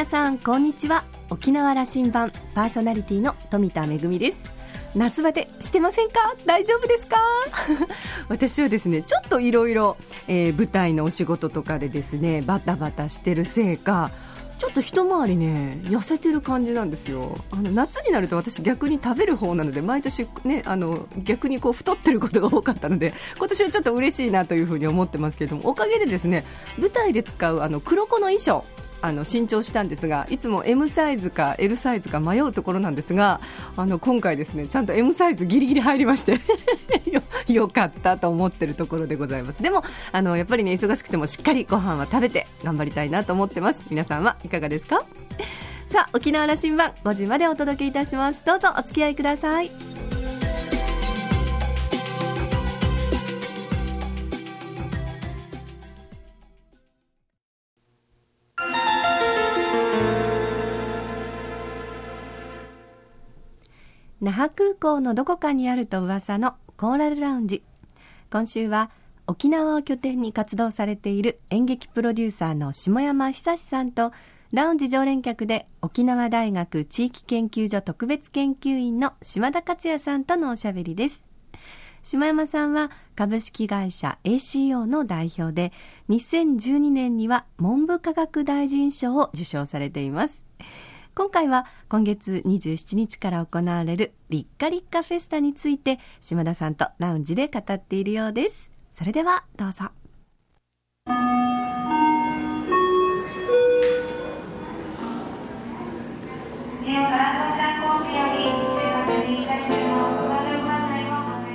[0.00, 1.04] 皆さんこんにちは。
[1.28, 4.38] 沖縄羅針盤パーソナリティの富田恵です。
[4.94, 6.34] 夏バテしてませんか？
[6.46, 7.18] 大丈夫ですか？
[8.30, 14.10] 私はですねちょっといろいろ舞台のお仕事とかでですねバタバタしてるせいか
[14.58, 17.36] ちょっと一回りね痩せてる感じなんですよ。
[17.50, 26.46] あの夏になると私逆に食べる方なので毎年ねあの逆にこう太ってることが多かったので今年はちょっと嬉しいなというふうに思ってますけれどもおかげでですね
[26.78, 28.64] 舞台で使うあの黒子の衣装
[29.02, 33.40] あの新調したんですがいつも M サイズか L サイズか迷うところなんですが
[33.76, 36.38] あの今回ですねちゃんと M サイズギリギリ入りまして
[37.10, 39.62] よよかったと思ってるところでございます。
[39.62, 39.82] でも
[40.12, 43.86] あのやっぱりね忙しくてもしっかりご飯は食べて頑張りたいなと思ってます。
[43.90, 45.02] 皆さんはいかがですか？
[45.88, 48.44] さあ沖縄羅針盤5時までお届けいたします。
[48.44, 49.89] どうぞお付き合いください。
[64.20, 67.62] 那覇空港のどこかにあると噂のコーラルラウンジ
[68.30, 68.90] 今週は
[69.26, 74.12] 沖縄を拠点に活動されている演劇プロデューサーの下山久志さんと
[74.52, 81.24] ラウンジ常連客で沖縄大学地域研究所特別研究員の島田克也さんとのおしゃべりです。
[82.02, 85.72] 下山さんは株式会社 ACO の代表で
[86.08, 90.44] 2012年には文部科学大臣賞を受賞されています。
[91.12, 98.70] 今回は今月27日から行われるリッカリッカフェスタについて島田さんとラウンジで語っているようです。
[98.92, 99.90] それではどうぞ。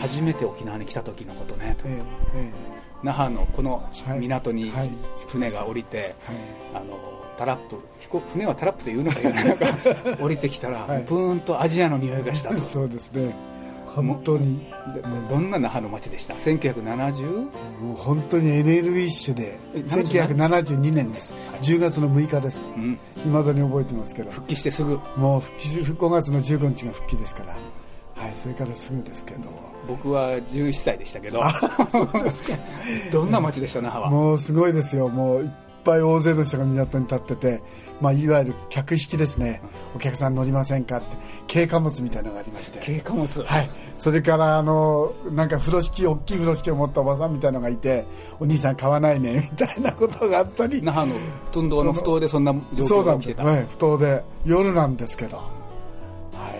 [0.02, 2.04] 初めて沖縄に来た時のことね、え
[2.36, 2.52] え、
[3.02, 3.90] 那覇のこの
[4.20, 4.72] 港に
[5.28, 6.06] 船が降りて、はい。
[6.06, 6.16] はい、
[6.76, 7.78] あのタラップ。
[8.30, 9.42] 船はタラップというのか言わな。
[9.44, 12.60] いのか降りてきたら、はい、ブーンとアジアの匂いがしたと。
[12.64, 13.36] そうですね。
[13.96, 14.74] 本当に。
[15.30, 17.26] どんな那覇の街でした？1970?
[17.82, 21.34] もう本当にエネルギッシュで1972年です。
[21.62, 22.74] 10月の6日です。
[22.76, 24.32] いま、うん、だに覚えてますけど。
[24.32, 25.00] 復帰してすぐ。
[25.16, 27.54] もう復帰5月の15日が復帰ですから。
[28.16, 29.42] はいそれからすぐですけど。
[29.88, 31.42] 僕は11歳でしたけど。
[33.12, 33.82] どんな街でした？
[33.82, 34.10] 那覇は。
[34.10, 35.10] もうすごいですよ。
[35.10, 35.52] もう
[35.86, 37.62] ぱい大勢の人が港に立ってて、
[38.02, 39.62] まあ、いわゆる客引きですね、
[39.96, 41.16] お客さん乗りませんかって
[41.52, 42.80] 軽貨物みたいなのがありまして。
[42.80, 43.70] 軽貨物はい。
[43.98, 48.06] それからあのなんか風呂敷大きい風呂敷を持ったおばさんみたいなのがいて
[48.40, 50.82] お兄さん買わないね みたいなことがあったり。
[50.82, 51.16] 那覇の
[51.52, 53.44] トンドの不当でそんな状況が起きてた。
[53.44, 54.24] はい不当で。
[54.44, 55.38] 夜なんですけど。
[55.38, 55.44] は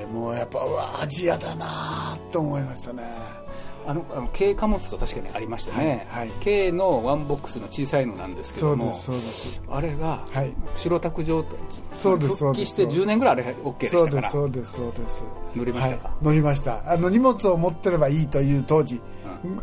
[0.02, 0.60] いもうやっぱ
[1.02, 3.45] アジアだなと思いましたね
[3.88, 8.94] あのあの軽貨物と確かにありましたね、はい、軽のワンボックスの小さいのなんですけども
[9.70, 10.26] あれが
[10.76, 11.58] 白タク状態。
[11.94, 14.30] そうです復帰して10年ぐらいあれ OK でしたから。
[14.30, 15.24] そうですそうです
[15.56, 16.92] 乗りましたか、はい、乗りました。
[16.92, 19.02] あの荷物を持ってればいいという当時、うん、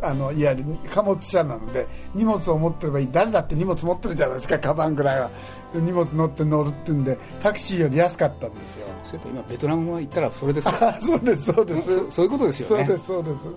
[0.00, 3.08] あのいわゆる貨物車なので荷物を持ってればいい。
[3.10, 5.30] 誰だって荷物持ってるじゃないですかカバンぐらいは。
[5.74, 8.86] 荷物乗って乗るっていうんでタクシーより安かったんですよ。
[9.04, 10.68] そういえば今ベトナムは行ったらそれです
[11.00, 12.10] そうですそうです。
[12.10, 12.86] そういうことですよね。
[12.86, 13.48] そうですそうです。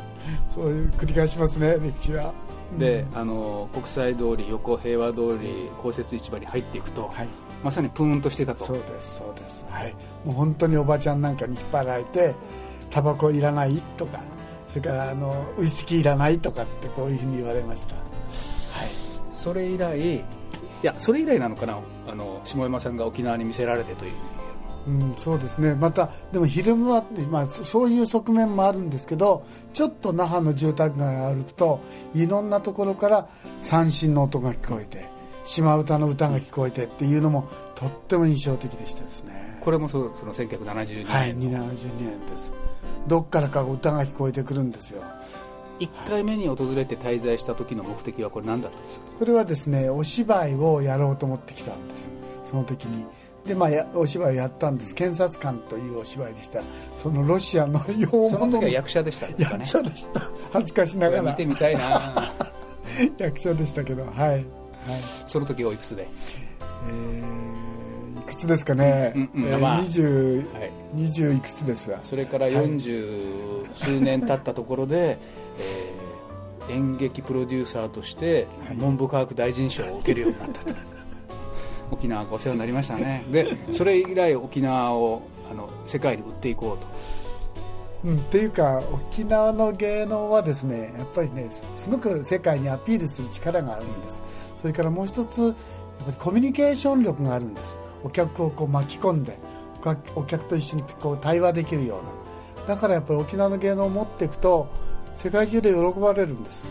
[0.54, 2.34] そういう繰り返しますね歴史は。
[2.78, 7.28] で、あの国際通り横平和通り公設市場に入っていくと、はい、
[7.64, 8.66] まさにプーンとしてたと。
[8.66, 9.66] そうですそうです。
[9.70, 9.94] はい。
[10.26, 12.36] もう本当におばちゃんなんかに引っ張られて
[12.92, 14.20] タバコいらないとか
[14.68, 17.96] それからあのウイスキーいらないとかってこういうふうに言われました。
[17.96, 18.06] はい。
[19.34, 20.24] それ以来い
[20.82, 21.80] やそれ以来なのかな？
[22.08, 24.12] あの下山さんが沖縄に見せられてという。
[24.88, 25.74] うん、そうですね。
[25.74, 29.44] またでも昼間は、まあ、そういう側面もあるんですけど
[29.74, 31.80] ちょっと那覇の住宅街を歩くと
[32.14, 33.28] いろんなところから
[33.60, 35.08] 三振の音が聞こえて
[35.44, 39.60] 島唄の歌が聞こえてっていうのもとっても印象的でしたですね。
[39.64, 42.54] これもそその1972年はい72年です
[43.08, 45.02] どっからか歌が聞こえてくるんですよ。
[45.80, 49.06] 1回目に訪れて滞在した時の目的はこれ何だったんですか？
[49.20, 52.10] これはですねお芝居をやろうと思ってきたんです。
[52.46, 53.06] その時に。
[53.46, 54.96] でまあお芝居をやったんです。
[54.96, 56.62] 検察官というお芝居でした。
[56.98, 59.36] そのロシアの洋物その時は役者でしたね？
[59.38, 60.22] 役者でした。
[60.52, 61.32] 恥ずかしながら。
[61.32, 61.82] 見てみたいな。
[63.20, 64.44] 役者でしたけどはい、はい、
[65.28, 66.08] その時おいくつで？
[66.88, 67.35] えー、い
[68.36, 72.00] くつですかね、うんうん、えーまあ、20, はい、20いくつですわ。
[72.04, 75.18] それから40数年経ったところで、
[76.68, 80.76] えー、演劇プロデューサーとして文部科学大臣賞を受けるようになったと。
[81.92, 83.24] 沖縄がお世話になりましたね。
[83.32, 86.88] でそれ以来沖縄をあの世界に売っていこうと。
[88.04, 94.22] うん、っていうか沖縄の芸能はですねやっぱりねすごく世界にアピールする力があるんです。
[94.56, 95.54] それからもう一つやっ
[96.06, 99.40] ぱりコミュニケーション力があるんですお客をこう巻き込んで
[100.16, 102.76] お客と一緒にこう対話できるような。
[102.76, 104.68] だからやっぱり沖縄の芸能を持っていくと
[105.16, 106.68] 世界中で喜ばれるんです。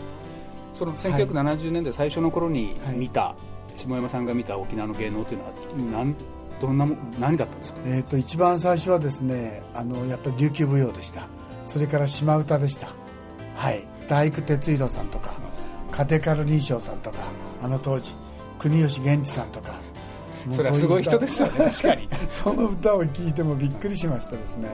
[0.73, 3.35] その1970年代最初の頃に見た、は
[3.75, 5.53] い、下山さんが見た沖縄の芸能というのは
[5.91, 6.15] 何
[6.61, 11.27] どんなも何だったんですか、えーと、一番最初はですねあのやっぱり琉球舞踊でした。
[11.65, 12.87] それから島唄でした。
[13.55, 13.83] はい。
[14.07, 15.33] 大工哲弘さんとか
[15.91, 17.17] カテカル林章さんとか
[17.61, 18.13] あの当時
[18.59, 19.79] 国吉源氏さんとか
[20.51, 21.65] それはすごい人ですよね。
[21.71, 22.09] 確かに。
[22.31, 24.67] その歌を聴いてもびっくりしましたですね。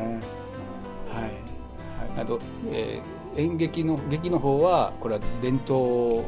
[1.09, 2.39] はい、はい、あと、
[2.69, 6.25] えー、演劇の劇の方はこれは伝統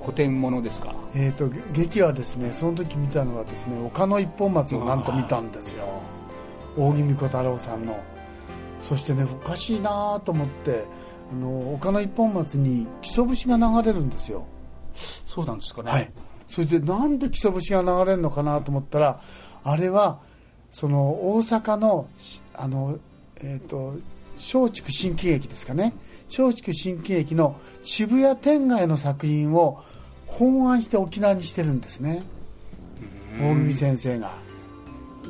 [0.00, 0.94] 古典ものですか？
[1.14, 5.84] えーと、劇はですねその時見たのはですね岡の一本松をなんと見たんですよ。
[6.76, 8.02] 大木美子太郎さんの。
[8.82, 10.84] そしてねおかしいなと思って
[11.32, 14.46] あの岡の一本松に木曽節が流れるんですよ。
[14.94, 15.90] そうなんですかね。
[15.90, 16.12] はい
[16.48, 19.20] それでなんで木曽節が流れるのかなと思ったら
[19.64, 20.20] あれは
[20.70, 22.08] その大阪の
[22.54, 22.98] あの
[23.36, 23.94] えっ、ー、と
[24.36, 25.94] 松竹新喜劇ですかね。
[26.28, 29.82] 松竹新喜劇の渋谷天外の作品を
[30.26, 32.22] 本案して沖縄にしてるんですね。
[33.40, 34.32] 大海先生が。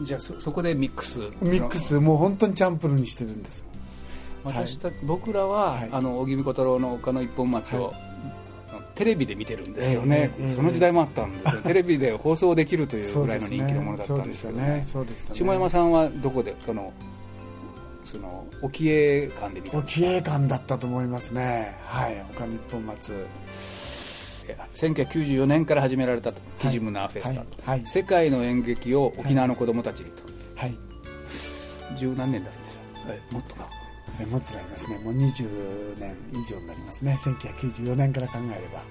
[0.02, 1.20] じゃあそそこでミックス。
[1.40, 3.64] ミックスもう本当にチャンプルにしてるんです。
[4.44, 8.05] 私た、はい、僕らは、はい、あの小太郎の岡の一本松を、はい、
[8.96, 14.84] テレビで見てるんですけどね、えーえー、その時代もあったんですよ、 テレビで放送できるというぐらいの人気のものだったんですけどね。
[15.32, 16.92] 下山さんはどこでその
[18.04, 21.74] その沖江館で見た沖江館だったと思いますね。
[21.84, 23.26] はい岡の一本松。
[24.74, 30.22] 1994年から始められたと、キジムナーフェスタと、はいはい、世界の演劇を沖縄の子供たちにと、
[30.54, 30.74] はい、
[31.96, 33.66] 十何年になるんでしょう、はい、もっとか
[34.20, 34.98] えもっとなりますね。
[34.98, 37.16] もう20年以上になりますね。
[37.20, 38.82] 1994年から考えれば。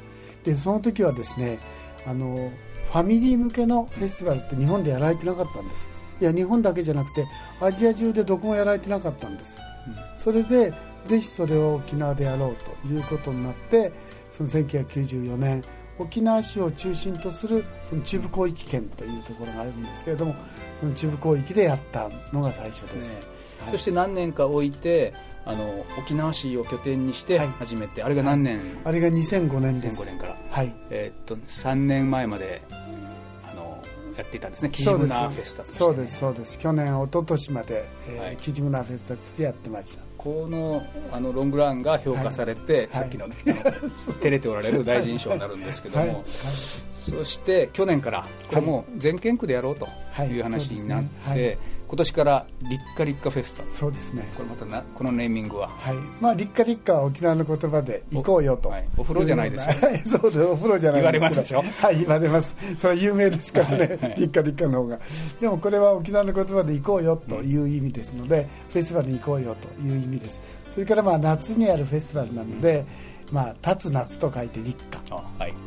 [0.44, 1.60] でその時はですね
[2.06, 2.52] あの
[2.92, 5.90] ファミリー向けのフェスティバルって日本でやられてなかったんです。
[6.22, 7.28] いや日本だけじゃなくて
[7.60, 10.74] アジア中でどこもやられてなかったんです、うん、それで
[11.04, 13.92] ぜひそれを沖縄でやろうということになって
[14.32, 15.62] その1994年
[15.98, 20.36] 沖縄市を中心とするその中部広域圏というところがあるんですけれども
[20.80, 23.35] その中部広域でやったのが最初です、ね
[23.66, 25.14] はい、そして何年か置いて
[25.46, 30.02] あの沖縄市を拠点にして始めて、はい、あれが何年、はい、あれが2005年です。
[30.02, 30.74] 2005年から、はい。
[30.90, 33.80] えー、っと3年前まであの
[34.18, 34.72] やっていたんですね。
[34.72, 36.58] キジムナーフェスタ、ね、そうですそうです。
[36.58, 40.04] 去年一昨年まで、えーはい、キジムナーフェスタとしてやってました。
[40.18, 49.88] このあのロングランが評価されて、さっきの,、 ね、照れておられる大臣賞になるんですけども、そして去年からこれも全県区でやろうと
[50.24, 50.40] い。
[50.40, 51.04] う話になっ
[51.36, 53.68] て、今年から立夏立夏フェスタ。
[53.68, 54.24] そうですね。
[54.36, 55.68] これまたなこのネーミングは。
[55.70, 55.96] はい。
[56.20, 58.70] まあ立夏立夏は沖縄の言葉で行こうよと。
[58.70, 59.76] お,、はい、お風呂じゃないですよ。
[60.20, 60.42] そうです。
[60.44, 61.64] お風呂じゃない言われますでしょ？
[61.82, 62.56] はい言われます。
[62.78, 65.00] それは有名ですからね、はいはい、立夏立夏の方が。
[65.40, 70.42] でもこれは沖縄の言葉で行こうよという意味ですので、うん、フェスティバルに行こうよという意味です。
[70.72, 72.86] それからまあ夏にあるフェスティバルなので、
[73.30, 75.06] うん、まあ立つ夏と書いて立夏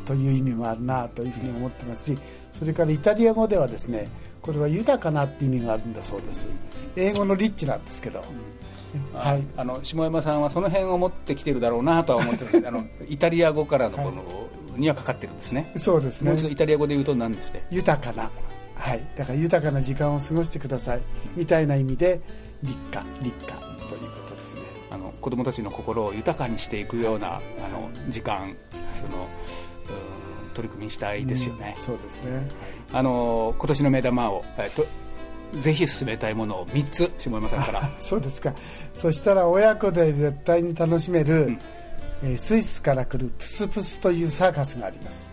[0.05, 2.19] という意味もあるなというふうに思ってますし
[2.51, 4.07] それからイタリア語ではですね
[4.41, 6.47] これは豊かなって意味があるんだそうです。
[6.95, 8.23] 英語のリッチなんですけど、
[9.13, 12.63] うん、はい、あの下山さんはその辺を持ってきてるだろうなとは思ってる。
[12.67, 14.13] あのイタリア語からのこの、は
[14.77, 15.71] い、にはかかってるんですね。
[15.77, 16.29] そうですね。
[16.29, 18.29] もう一度イタリア語で言うと何ですね豊かな。
[18.75, 19.01] はい。
[19.15, 21.01] だから豊かな時間を過ごしてください。
[21.35, 22.21] みたいな意味で
[22.63, 23.03] 立夏。
[23.21, 23.53] 立夏。
[23.89, 24.61] ということですね。
[24.89, 28.55] あの子供たちの心を豊かにしていくような、あの時間
[28.93, 29.27] その
[30.53, 32.47] 取り組みしたいですよね、うん、そうですね、
[32.93, 34.85] あの今年の目玉を、えっと
[35.51, 37.89] ぜひ進めたいものを3つ下山さんから。
[37.99, 38.53] そうですか。
[38.93, 41.59] そしたら親子で絶対に楽しめる、うん、
[42.23, 45.29] えー、スイスから来るプスプスというサーカスがあります。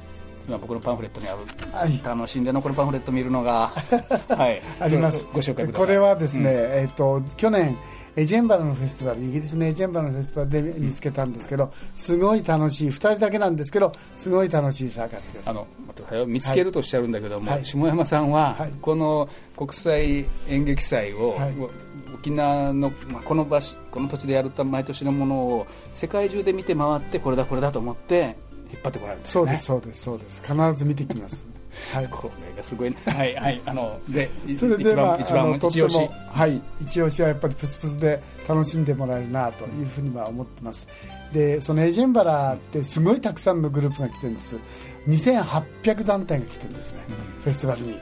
[0.49, 1.39] 今僕のパンフレットにある、
[1.73, 3.73] はい、楽しんでのこのパンフレット見るのが、
[4.29, 5.27] はい、あります。
[5.33, 5.87] ご紹介ください。
[5.87, 7.77] これはですね、うん、えーと去年
[8.17, 12.89] エジェンバラのフェスティバルイギリスのエジェンバラのフェスティバルで見つけたんですけどすごい楽しい。
[12.89, 15.51] 2人だけなんですけどすごい楽しいサーカスです。
[15.51, 15.67] あの
[16.27, 21.55] 見つけるとおっしゃるんだけども、はい、下山さんは、はい、この国際演劇祭を、はい、
[22.15, 28.37] 沖縄の、まあ、この場所この土地でやる毎年のものを世界中で見て回ってこれだこれだと思って
[28.73, 29.57] 引っ張ってこられるんですよね。
[29.59, 30.65] そうですそうですそうです。
[30.71, 31.47] 必ず見てきます
[31.93, 33.61] はい、これがすごい、はいはい。
[33.65, 36.11] あのでそれで、まあ、一番一押し。
[36.31, 36.61] はい。
[36.81, 40.89] 一押しはやっぱりプスプスで楽しんでもらえるなというふうには思ってます。
[41.33, 44.57] でそのエジェンバラってすごいたくさんのグループが来てるんです。
[45.09, 47.99] 2800団体が来てるんですね、うん、フェスティバルに、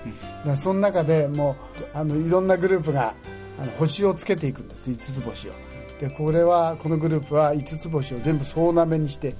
[0.46, 1.56] うん、その中でも
[1.94, 3.14] うあのいろんなグループが
[3.58, 4.90] あの星をつけていくんです。
[4.90, 5.52] 5つ星を。
[6.00, 9.34] でこれはこのグループは5つ星を全部総なめにして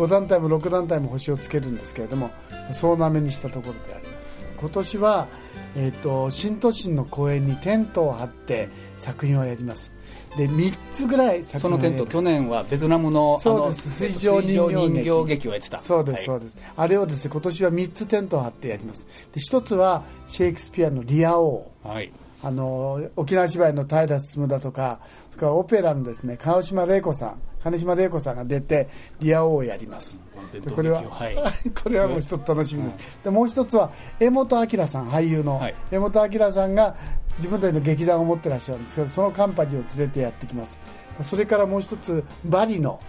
[0.00, 2.30] 5団体も6団体も星をつけるんですけれども
[2.72, 4.44] 総なめにしたところであります。
[4.58, 5.26] 今年は、
[5.74, 9.92] えーと、新都心の公園にテントを張って作品をやります。
[10.36, 13.90] で3つぐらいそのテント去年はベトナムのそうです。
[13.90, 15.78] 水上人形形劇をやってた。
[15.78, 16.56] そうです、はい、そうです。
[16.76, 19.06] あれをですね今年は3つテントを張ってやります。
[19.32, 22.12] で1つはシェイクスピアの「リア王」はい。
[22.42, 28.88] あの沖縄芝居の平進だとかそれからオペラのですね川島玲子さん金島玲子さんが出て
[29.20, 30.18] リア王をやります、
[30.52, 31.36] でこれは、はい、
[31.70, 36.94] これはもう一つ楽しみです、でもう一つは江本明さん俳優の、はい、江本明さんが
[37.38, 40.78] 自分たちの劇団を持ってらっしゃるんですけどそのカンパニーを連れてやってきます。
[41.22, 43.00] それからもう一つバリの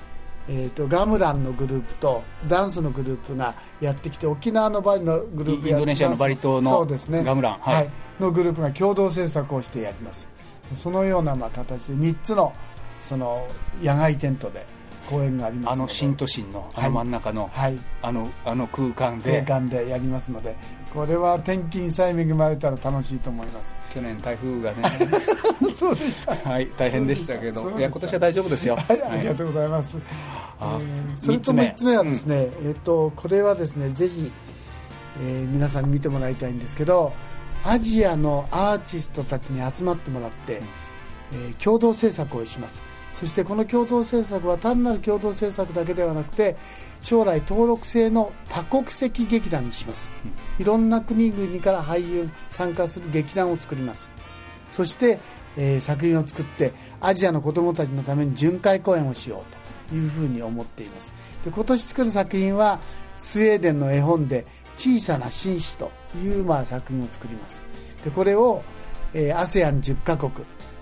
[0.50, 7.89] えーと、ガムランのグループとダンスのグループがやってきて沖縄のバリのグループインドネシアのバリ島のガムラン、はい、はい、
[8.20, 10.27] のグループが共同制作をしてやります。
[10.75, 12.53] そのようなまあ形で3つの
[13.01, 13.48] その
[13.81, 14.65] 野外テントで
[15.10, 19.41] 公園がありますあの新都心のあの真ん中の、はい、あのあの空間で。
[19.43, 20.55] 空間でやりますので。
[20.93, 23.74] これは天気にさえ恵まれたら楽しいと思います。
[23.93, 24.84] 去年台風がね。
[25.74, 26.50] そうでした。
[26.50, 27.70] はい大変でしたけど。
[27.77, 31.98] いや今年は大丈夫ですよ、はい、ありがとうございます、えー、それと3つ目。
[31.98, 34.31] はですね、うん、えっ、ー、とこれはですねぜひ、
[35.22, 37.13] えー、皆さんに見てもらいたいんですけど
[37.63, 40.62] アジアのアーティストたちに集まってもらって、
[41.31, 46.56] えー、共同制作をしますそしてこの共同政策は単なる共同政策だけではなくて
[47.01, 50.12] 将来登録制の多国籍劇団にします、
[50.60, 54.12] いろんな国々から俳優参加する劇団を作ります。
[54.72, 55.20] そして、
[55.58, 59.44] えー、作品を作ってアジアの子どもたちのために巡回公演をしよ
[59.89, 61.13] うというふうに思っています。
[61.44, 62.80] で今年作る作品は
[63.18, 64.46] スウェーデンの絵本で
[64.77, 67.62] 「小さな紳士」というまあ作品を作ります。
[68.03, 68.63] でこれを、
[69.13, 70.32] えー、ASEAN10 カ国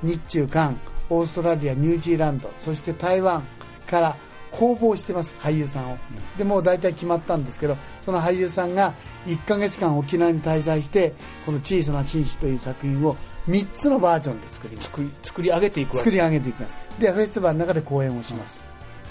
[0.04, 3.44] 日中韓オーストラリアニュージーランドそして台湾
[3.88, 4.16] から
[4.52, 5.98] 公募してます俳優さんを。
[6.38, 8.94] でもう大体決まったんですけどその俳優さんが
[9.28, 11.14] 1か月間沖縄に滞在して
[11.46, 13.16] この「小さな紳士」という作品を
[13.48, 14.90] 3つのバージョンで作ります。
[14.90, 16.78] 作り作り上げていく作り上げていきます。
[16.98, 18.62] でフェスティバルの中で公演をします、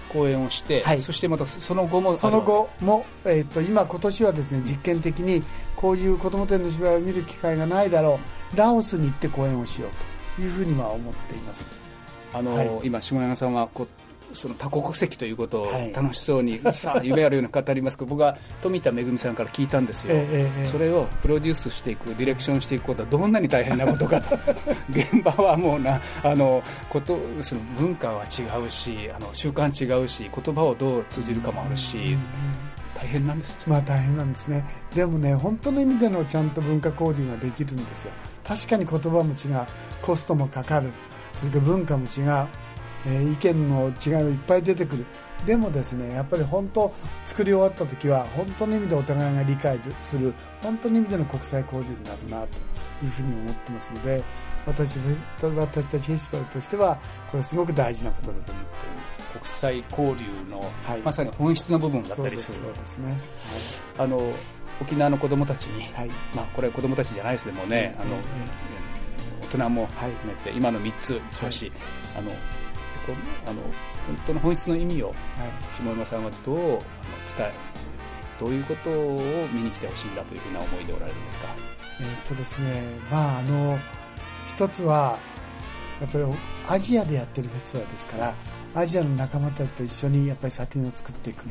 [0.09, 5.43] 公演をして、はい、そしてまたその後もその後も、えーと、今今年はですね実験的に
[5.77, 8.19] こういう子ども展の芝居を見る機会がないだろ
[8.53, 9.91] うラオスに行って公演をしよう
[10.37, 11.78] というふうには思っています
[12.33, 13.87] あの、はい、今下山さんはこ
[14.33, 24.39] その多国籍ということを楽しそうに、はい、さあ夢あるような語りますけど僕は富田恵さんから聞いたんですよ、ええ、それをプロデュースしていくディレクションしていくことはどんなに大変なことかと。
[24.91, 32.17] 現場はもうなあのことその文化は違うしあの習慣違うし言葉をどう通じるかもあるし。
[32.95, 34.65] 大変なんですまあ大変なんですね。
[34.93, 38.13] でもね本当の意味でのちゃんと文化交流ができるんですよ。
[38.45, 39.67] 確かに言葉も違う。
[40.03, 40.91] コストもかかる
[41.39, 42.49] それから文化も違う、
[43.07, 45.07] えー、意見の違いがいっぱい出てくる。
[45.47, 46.93] でもですねやっぱり本当
[47.25, 52.59] 作り終わった時は本当の意味でお互いが理解する本当の意味での国際交流になるなと
[53.05, 54.25] いうふうに思ってますので
[54.67, 54.99] 私
[55.39, 56.99] 私たちフェスティバルとしては
[57.31, 59.29] これすごく大事なことだと思ってるんです。
[59.29, 62.67] 国際交流の、はい、まさに本質の部分だったりする。
[62.67, 63.19] そうですね、はい、
[63.99, 64.33] あの
[64.81, 68.78] 沖縄の子どもたちに、はい、まあ、これは子どもたちじゃないですけどもね、あの、えー
[69.51, 71.73] 大人も含めて、今の3つしかし、
[72.17, 72.31] あの
[73.47, 73.63] あの
[74.07, 75.15] 本当の本質の意味を、
[75.73, 76.81] 下山さんはどうあの
[77.37, 77.53] 伝え
[78.39, 81.49] どういうことを見に来てほしいんだというふうな思いでおられるんですか？
[82.01, 83.79] えー、っとですね、まああの
[84.47, 85.19] 一つは
[86.01, 86.25] やっぱり
[86.69, 88.35] アジアでやってるフェスティバルですから
[88.75, 91.45] アジアの仲間たちと一緒にやっぱり作品を作っていく、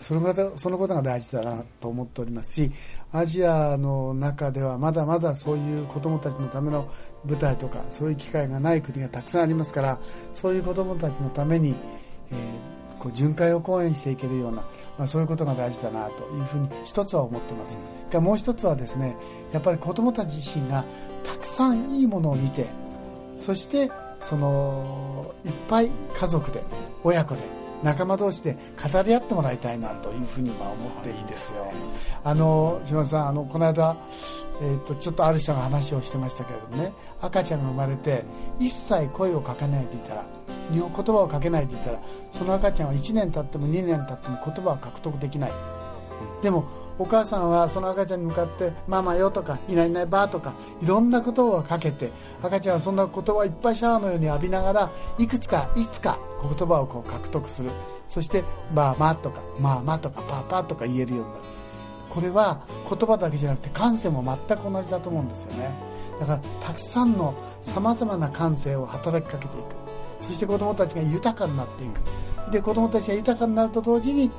[0.00, 2.70] そのことそのことが大事だなと思っておりますし
[3.12, 6.88] アジアの中ではまだまだそういう子どもたちのための
[7.24, 9.98] 舞台とかそういう機会がない国がたくさんありますから
[10.32, 11.74] そういう子どもたちのために、
[12.30, 14.62] えー、こう巡回を講演していけるような、
[14.98, 17.78] まあ、そういうことが大事だなというふうに一つは思ってます。
[18.10, 19.16] がもう一つはですね
[19.52, 20.84] やっぱり子どもたち自身が
[21.24, 22.66] たくさんいいものを見て
[23.36, 26.62] そしてそのいっぱい家族で
[27.02, 27.40] 親子で
[27.82, 28.56] 仲間同士で
[28.92, 31.72] 語り合ってもらいたいなというふうにま思っていいですよ。
[32.24, 33.96] あの島田さんあのこの間、
[34.60, 38.24] えーと、ちょっとある人が話をしてましたけれどもね赤ちゃんが生まれて
[38.58, 40.24] 一切声をかけないでいたら
[40.72, 42.00] 日本言葉をかけないでいたら
[42.32, 45.52] その赤ちゃんは1年経っても2年経っても言葉を獲得できない。
[46.42, 46.64] でも
[46.98, 52.10] お母さんはその赤ちゃんに向かって「ママよ」とか「いないいないば」とかいろんな言葉をかけて
[52.42, 57.70] 赤ちゃんはそんな言葉をいっぱいシャワーのように浴びながらいくつかいつか言葉をこう獲得する。
[58.08, 61.44] そして「ばあま」とか「まあま」とか「パパ」とか言えるようになる。
[62.08, 65.70] これは言葉だけじゃなくて感性も全く同じだと思うんですよね。
[66.18, 69.66] だからたくさんのさまざまな感性を働きかけていく。
[70.20, 72.50] そして子どもたちが豊かになっていく。
[72.50, 74.30] で子どもたちが豊かになると同時に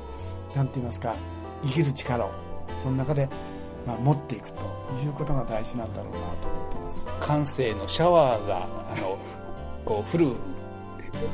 [0.56, 1.14] 何て言いますか
[1.62, 2.47] 生きる力を
[2.82, 3.28] その中で
[3.88, 4.60] まあ、持っていくと
[5.02, 7.06] いうことが大事なんだろうなと思ってます。
[7.20, 9.18] 感性のシャワーがあの
[9.86, 10.32] こう降る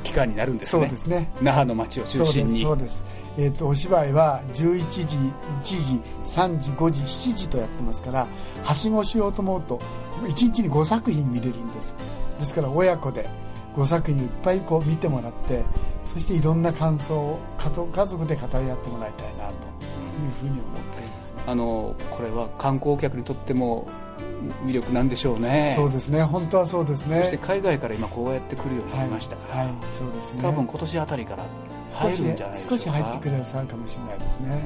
[0.04, 0.84] 期間になるんですね。
[0.84, 1.32] そうですね。
[1.42, 2.62] 那覇の街を中心に。
[2.62, 3.02] そうです
[3.36, 8.28] えーと、お芝居は11時1時3時5時7時とやってますから
[8.62, 9.80] はしごしようと思うと
[10.22, 11.96] 1日に5作品見れるんです。
[12.38, 13.28] ですから親子で
[13.74, 15.64] 5作品いっぱいこう見てもらって
[16.04, 19.58] そしていろんな感想を家族で語り合ってもらいたいなとい
[20.28, 20.62] うふうに思っ
[20.96, 21.03] て
[21.46, 23.88] あのこれは観光客にとっても
[24.64, 25.74] 魅力なんでしょうね。
[25.76, 26.22] そうですね。
[26.22, 27.16] 本当はそうですね。
[27.16, 30.42] そして海外から今こうやって来るようになりましたから、はい、はい、そうですね。
[30.42, 31.44] 多分今年あたりから
[31.92, 32.76] 入るんじゃないでしょうか。
[32.76, 34.60] 少し入ってくれるさかもしれないですね、はい、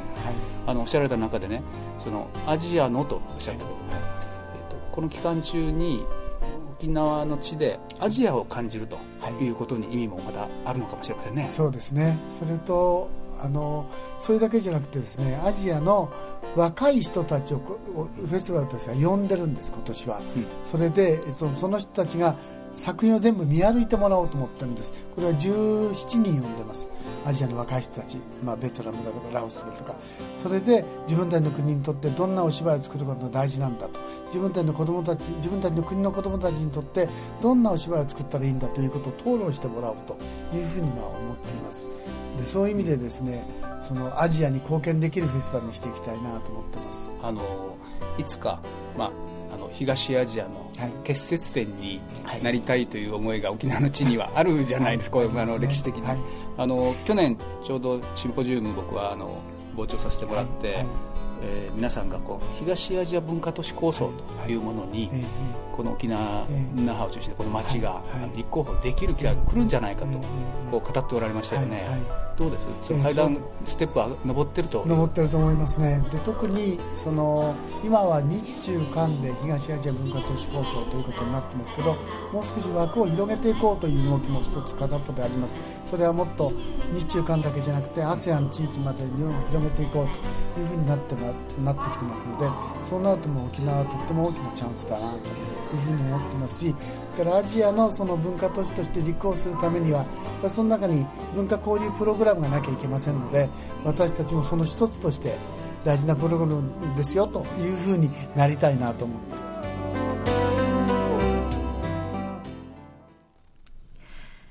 [0.67, 1.63] あのおっしゃられた中でね
[2.03, 6.05] そのアジアのとおっしゃったけど、ね、えっと、この期間中に
[6.79, 8.99] 沖縄の地でアジアを感じると
[9.41, 12.19] いうことに意味もまたあるのかもしれませんね、そうですね。
[12.29, 13.09] それと
[13.41, 16.13] あのそれだけじゃなくてですねアジアの
[16.59, 22.37] 若い人たちをフェスティバルとしては呼んでるんです今年は、うん、それでその人たちが
[22.75, 24.93] 作品を全部見歩いてもらおうと思ってるんです。
[25.15, 26.89] これは17人呼んでます。
[27.25, 29.97] アジアの若い人たち、まあ、ベトナムだとかラオスだとか。
[30.37, 33.99] それで自分たちの国にとってどんなお芝居を作ることが大事なんだと。
[34.27, 37.09] 自分たちの子供たち自分たちの国の子供たちにとって
[37.43, 40.19] どんなお芝居を作ったらいいんだということを討論してもらおうと。
[40.55, 41.85] いうふうにまあ思っています。
[42.37, 43.45] でそういう意味でですね
[43.81, 47.09] そのアジアに貢献できるフェスティバルにしていきたいなと思ってます。
[47.23, 47.77] あの
[48.17, 48.61] いつか、
[48.97, 49.11] ま、あ
[49.59, 50.71] の東アジアの
[51.05, 52.01] 結節点に
[52.43, 56.19] なりたいという思いが沖縄の地にはあるじゃないですか、はい、あの歴史的に、はい、
[56.57, 59.39] あの去年ちょうどシンポジウム僕はあの
[59.77, 60.87] 傍聴させてもらって、はい。
[61.41, 64.13] えー、皆さんがこう東アジア文化都市構想
[64.45, 65.09] というものに、
[65.79, 66.45] この沖縄、
[66.75, 68.03] 那覇を中心にこの町が
[68.35, 70.19] 立候補できる機会が来るんじゃないかと
[70.73, 71.87] こう語っておられましたよね。
[72.37, 72.69] どうです？
[72.83, 76.05] その階段、ステップは上ってると登ってると思いますね。
[76.11, 77.55] で特にその
[77.85, 81.95] 今は日中韓で東アジア文化都市構想ということになってますけど
[82.33, 85.57] もう少し枠を広げていこうという動きも一つ片っぽであります。
[85.85, 86.53] それはもっと
[86.93, 90.09] 日中韓だけじゃなくて ASEAN 地域まで日本を広げていこう
[90.55, 91.15] というふうになって
[91.65, 92.49] なってきてますので
[92.89, 95.19] そうなるとも沖縄はとっても大きなチャンスだなと
[95.75, 96.75] いうふうに思ってますし
[97.17, 100.07] からアジアのその文化都市として立候補するためには
[100.49, 103.49] その中に文化交流プログラムがなきゃいけませんので
[103.85, 105.37] 私たちもその一つとして
[105.85, 109.39] 大事なプログラムですよというふうになりたいなと思って、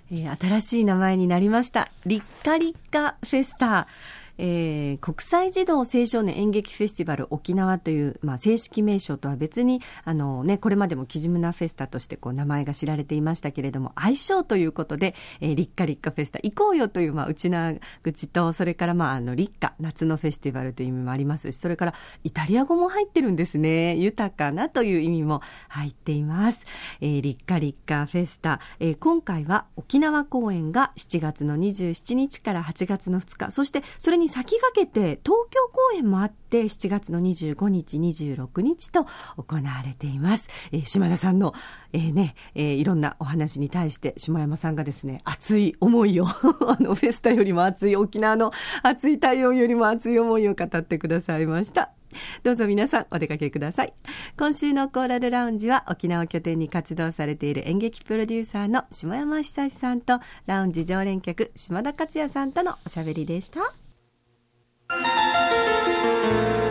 [0.10, 1.92] 新しい名前になりました。
[2.06, 3.88] リッカリッカフェスタ。
[4.38, 23.96] えー、国際児童青少年演劇フェスティバル沖縄という、まあ、正式名称とは別に、あのね、これまでもキジムナフェスタとしてこう名前が知られていましたけれども、愛称ということで、えー、リッカリッカフェスタ、行こうよという、まあ、内縄口と、それから、まあ、あの、リッカ、夏のフェスティバルという意味もありますし、それから、イタリア語も入ってるんですね。
[23.96, 26.66] 豊かなという意味も入っています。
[27.02, 39.06] えー、リッカリッカフェスタ、えー、今回は沖縄公演が7月の27日から8月の2日、そしてそれに先駆けて東京公演もあって7月の25日26日と
[39.38, 41.54] 行われています、えー、島田さんの、
[41.94, 46.28] えー、ね、えー、いろんなお話に対して島山さんがですね熱い思いを
[46.68, 48.52] あのフェスタよりも熱い沖縄の
[48.84, 51.92] 熱い太陽よりも熱い思いを語ってくださいました
[52.44, 53.94] どうぞ皆さんお出かけください。
[54.38, 63.87] 今週のコーラルラウンジは沖縄拠点に活動されている演劇プロデューサーの下山久志さんとラウンジ常連客島田克也さんとのおしゃべりでした。
[64.90, 66.67] Música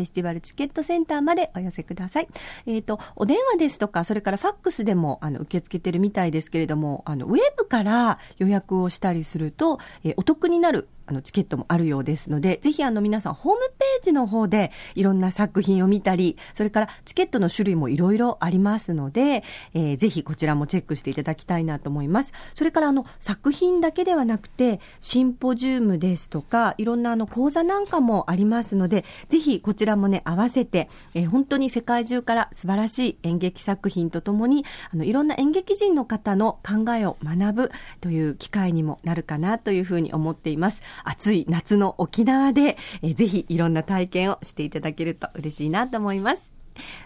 [0.04, 2.28] ェスティバルチケットセンターまでお寄せください。
[2.66, 19.44] えっ、と、お電話ですとか、それからファックスでもあの受け付けてるみたいですけれども、あの、ウェブから予約をしたりすると、えーお得になるあのチケットもあるようですので、ぜひあの皆さんホームページの方でいろんな作品を見たり、それからチケットの種類もいろいろありますので、
[19.74, 22.32] えーぜひこちらもチェックしていただきたいなと思います。
[22.54, 40.82] それからあの作品だけではなくて、シンポジウムですとか、いろんなあの講座なんかもありますので、ぜひこちらもね、合わせて、えー本当に世界中から素晴らしい演劇作品とともに、あのいろんな演劇人の方の考えを学ぶという機会にもなるかなというふうに思っています。
[41.04, 46.54] 暑い夏の沖縄で、えーぜひいろんな体験をしていただけると嬉しいなと思います。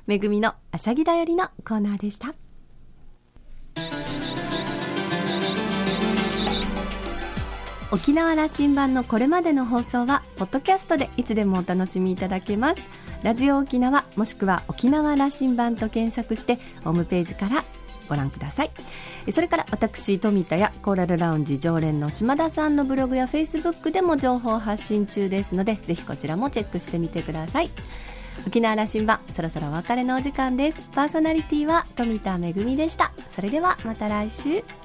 [0.05, 2.35] めぐみのあしゃぎだよりのコーナーでした。
[7.93, 12.81] 沖縄羅針盤のこれまでの放送はポッドキャストでいつでもお楽しみいただけます
[13.21, 17.63] ラジオ沖縄もしくは沖縄羅針盤と検索してホームページから
[18.07, 18.71] ご覧ください。
[19.25, 27.69] えそれから私富田やコーラルラウンジ常連の島田さんのブログやフェイスブックでも情報発信中ですのでぜひこちらもチェックしてみてください。
[28.47, 30.89] 沖縄羅針盤そろそろお別れのお時間です。
[30.93, 33.13] パーソナリティは富田恵でした。
[33.33, 34.82] それではまた来週。